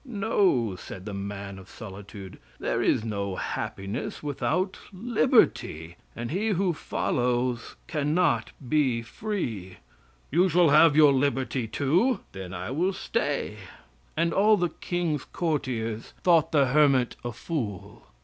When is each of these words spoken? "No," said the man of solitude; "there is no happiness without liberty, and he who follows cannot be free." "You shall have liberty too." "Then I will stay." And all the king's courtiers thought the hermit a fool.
"No," 0.03 0.75
said 0.77 1.05
the 1.05 1.13
man 1.13 1.59
of 1.59 1.69
solitude; 1.69 2.39
"there 2.59 2.81
is 2.81 3.03
no 3.03 3.35
happiness 3.35 4.23
without 4.23 4.79
liberty, 4.91 5.95
and 6.15 6.31
he 6.31 6.47
who 6.47 6.73
follows 6.73 7.75
cannot 7.85 8.49
be 8.67 9.03
free." 9.03 9.77
"You 10.31 10.49
shall 10.49 10.69
have 10.69 10.95
liberty 10.95 11.67
too." 11.67 12.21
"Then 12.31 12.51
I 12.51 12.71
will 12.71 12.93
stay." 12.93 13.57
And 14.17 14.33
all 14.33 14.57
the 14.57 14.69
king's 14.69 15.23
courtiers 15.25 16.13
thought 16.23 16.51
the 16.51 16.69
hermit 16.69 17.15
a 17.23 17.31
fool. 17.31 18.07